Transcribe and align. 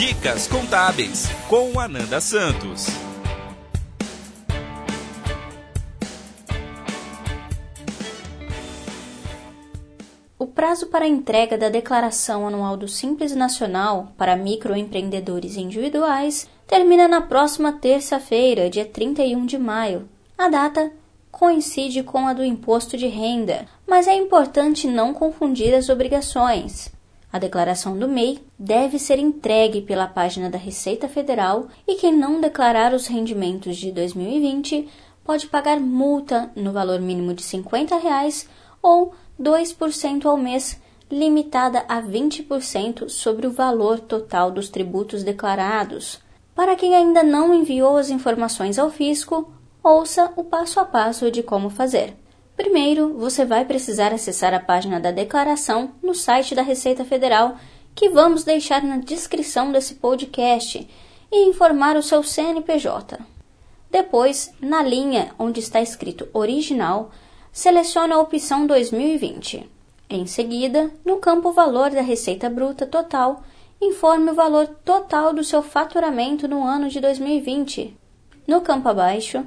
Dicas 0.00 0.46
Contábeis 0.46 1.28
com 1.46 1.78
Ananda 1.78 2.22
Santos. 2.22 2.86
O 10.38 10.46
prazo 10.46 10.86
para 10.86 11.04
a 11.04 11.08
entrega 11.08 11.58
da 11.58 11.68
Declaração 11.68 12.46
Anual 12.46 12.78
do 12.78 12.88
Simples 12.88 13.36
Nacional 13.36 14.14
para 14.16 14.36
microempreendedores 14.36 15.58
individuais 15.58 16.48
termina 16.66 17.06
na 17.06 17.20
próxima 17.20 17.70
terça-feira, 17.70 18.70
dia 18.70 18.86
31 18.86 19.44
de 19.44 19.58
maio. 19.58 20.08
A 20.38 20.48
data 20.48 20.90
coincide 21.30 22.02
com 22.02 22.26
a 22.26 22.32
do 22.32 22.42
imposto 22.42 22.96
de 22.96 23.06
renda, 23.06 23.66
mas 23.86 24.08
é 24.08 24.14
importante 24.14 24.86
não 24.88 25.12
confundir 25.12 25.74
as 25.74 25.90
obrigações. 25.90 26.90
A 27.32 27.38
declaração 27.38 27.96
do 27.96 28.08
MEI 28.08 28.44
deve 28.58 28.98
ser 28.98 29.18
entregue 29.18 29.82
pela 29.82 30.08
página 30.08 30.50
da 30.50 30.58
Receita 30.58 31.08
Federal 31.08 31.68
e 31.86 31.94
quem 31.94 32.16
não 32.16 32.40
declarar 32.40 32.92
os 32.92 33.06
rendimentos 33.06 33.76
de 33.76 33.92
2020 33.92 34.88
pode 35.24 35.46
pagar 35.46 35.78
multa 35.78 36.50
no 36.56 36.72
valor 36.72 37.00
mínimo 37.00 37.32
de 37.32 37.42
50 37.42 37.96
reais 37.98 38.48
ou 38.82 39.14
2% 39.40 40.26
ao 40.26 40.36
mês, 40.36 40.80
limitada 41.08 41.84
a 41.88 42.02
20% 42.02 43.08
sobre 43.08 43.46
o 43.46 43.52
valor 43.52 44.00
total 44.00 44.50
dos 44.50 44.68
tributos 44.68 45.22
declarados. 45.22 46.20
Para 46.54 46.74
quem 46.74 46.96
ainda 46.96 47.22
não 47.22 47.54
enviou 47.54 47.96
as 47.96 48.10
informações 48.10 48.76
ao 48.76 48.90
fisco, 48.90 49.52
ouça 49.84 50.32
o 50.36 50.42
passo 50.42 50.80
a 50.80 50.84
passo 50.84 51.30
de 51.30 51.42
como 51.42 51.70
fazer. 51.70 52.16
Primeiro, 52.60 53.14
você 53.14 53.46
vai 53.46 53.64
precisar 53.64 54.12
acessar 54.12 54.52
a 54.52 54.60
página 54.60 55.00
da 55.00 55.10
declaração 55.10 55.92
no 56.02 56.14
site 56.14 56.54
da 56.54 56.60
Receita 56.60 57.06
Federal, 57.06 57.56
que 57.94 58.10
vamos 58.10 58.44
deixar 58.44 58.82
na 58.82 58.98
descrição 58.98 59.72
desse 59.72 59.94
podcast, 59.94 60.86
e 61.32 61.48
informar 61.48 61.96
o 61.96 62.02
seu 62.02 62.22
CNPJ. 62.22 63.18
Depois, 63.90 64.52
na 64.60 64.82
linha 64.82 65.30
onde 65.38 65.58
está 65.58 65.80
escrito 65.80 66.28
Original, 66.34 67.10
selecione 67.50 68.12
a 68.12 68.20
opção 68.20 68.66
2020. 68.66 69.66
Em 70.10 70.26
seguida, 70.26 70.90
no 71.02 71.16
campo 71.16 71.52
Valor 71.52 71.88
da 71.88 72.02
Receita 72.02 72.50
Bruta 72.50 72.84
Total, 72.84 73.42
informe 73.80 74.32
o 74.32 74.34
valor 74.34 74.66
total 74.84 75.32
do 75.32 75.42
seu 75.42 75.62
faturamento 75.62 76.46
no 76.46 76.62
ano 76.62 76.90
de 76.90 77.00
2020. 77.00 77.96
No 78.46 78.60
campo 78.60 78.86
abaixo, 78.86 79.46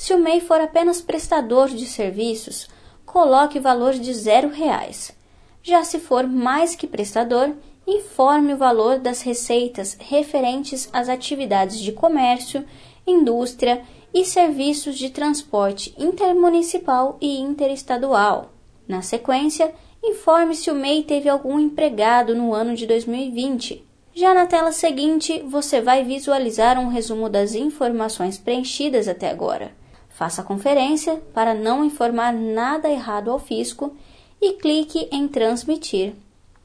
se 0.00 0.14
o 0.14 0.18
MEI 0.18 0.40
for 0.40 0.58
apenas 0.62 1.02
prestador 1.02 1.68
de 1.68 1.84
serviços, 1.84 2.66
coloque 3.04 3.58
o 3.58 3.62
valor 3.62 3.92
de 3.92 4.14
zero 4.14 4.48
reais. 4.48 5.14
Já 5.62 5.84
se 5.84 6.00
for 6.00 6.26
mais 6.26 6.74
que 6.74 6.86
prestador, 6.86 7.52
informe 7.86 8.54
o 8.54 8.56
valor 8.56 8.98
das 8.98 9.20
receitas 9.20 9.98
referentes 10.00 10.88
às 10.90 11.10
atividades 11.10 11.78
de 11.78 11.92
comércio, 11.92 12.64
indústria 13.06 13.82
e 14.14 14.24
serviços 14.24 14.96
de 14.96 15.10
transporte 15.10 15.94
intermunicipal 15.98 17.18
e 17.20 17.38
interestadual. 17.38 18.52
Na 18.88 19.02
sequência, 19.02 19.70
informe 20.02 20.54
se 20.54 20.70
o 20.70 20.74
MEI 20.74 21.02
teve 21.02 21.28
algum 21.28 21.60
empregado 21.60 22.34
no 22.34 22.54
ano 22.54 22.74
de 22.74 22.86
2020. 22.86 23.84
Já 24.14 24.32
na 24.32 24.46
tela 24.46 24.72
seguinte, 24.72 25.42
você 25.46 25.82
vai 25.82 26.02
visualizar 26.04 26.80
um 26.80 26.88
resumo 26.88 27.28
das 27.28 27.54
informações 27.54 28.38
preenchidas 28.38 29.06
até 29.06 29.28
agora. 29.28 29.78
Faça 30.20 30.42
a 30.42 30.44
conferência 30.44 31.16
para 31.32 31.54
não 31.54 31.82
informar 31.82 32.30
nada 32.30 32.90
errado 32.90 33.30
ao 33.30 33.38
fisco 33.38 33.96
e 34.38 34.52
clique 34.52 35.08
em 35.10 35.26
transmitir. 35.26 36.12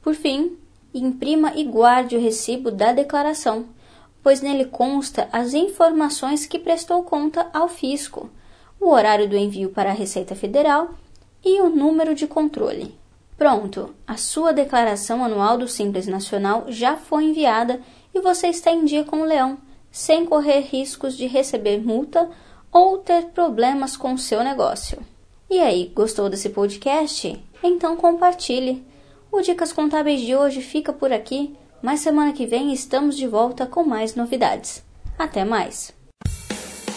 Por 0.02 0.14
fim, 0.14 0.58
imprima 0.92 1.54
e 1.56 1.64
guarde 1.64 2.14
o 2.14 2.20
recibo 2.20 2.70
da 2.70 2.92
declaração, 2.92 3.64
pois 4.22 4.42
nele 4.42 4.66
consta 4.66 5.26
as 5.32 5.54
informações 5.54 6.44
que 6.44 6.58
prestou 6.58 7.02
conta 7.02 7.48
ao 7.50 7.66
fisco, 7.66 8.28
o 8.78 8.90
horário 8.90 9.26
do 9.26 9.38
envio 9.38 9.70
para 9.70 9.88
a 9.88 9.94
Receita 9.94 10.34
Federal 10.34 10.90
e 11.42 11.58
o 11.62 11.70
número 11.70 12.14
de 12.14 12.26
controle. 12.26 12.94
Pronto, 13.38 13.94
a 14.06 14.18
sua 14.18 14.52
declaração 14.52 15.24
anual 15.24 15.56
do 15.56 15.66
Simples 15.66 16.06
Nacional 16.06 16.66
já 16.68 16.98
foi 16.98 17.24
enviada 17.24 17.80
e 18.14 18.20
você 18.20 18.48
está 18.48 18.70
em 18.70 18.84
dia 18.84 19.04
com 19.04 19.22
o 19.22 19.24
leão, 19.24 19.56
sem 19.90 20.26
correr 20.26 20.60
riscos 20.60 21.16
de 21.16 21.26
receber 21.26 21.82
multa 21.82 22.28
ou 22.76 22.98
ter 22.98 23.28
problemas 23.28 23.96
com 23.96 24.12
o 24.12 24.18
seu 24.18 24.44
negócio. 24.44 24.98
E 25.48 25.58
aí, 25.60 25.90
gostou 25.94 26.28
desse 26.28 26.50
podcast? 26.50 27.42
Então 27.62 27.96
compartilhe. 27.96 28.84
O 29.32 29.40
Dicas 29.40 29.72
Contábeis 29.72 30.20
de 30.20 30.36
hoje 30.36 30.60
fica 30.60 30.92
por 30.92 31.10
aqui, 31.10 31.56
mas 31.80 32.00
semana 32.00 32.34
que 32.34 32.44
vem 32.44 32.74
estamos 32.74 33.16
de 33.16 33.26
volta 33.26 33.64
com 33.64 33.82
mais 33.82 34.14
novidades. 34.14 34.84
Até 35.18 35.42
mais! 35.42 35.90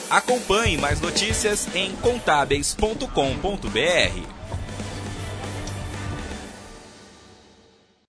Acompanhe 0.10 0.78
mais 0.78 1.00
notícias 1.00 1.74
em 1.74 1.96
contábeis.com.br. 1.98 4.39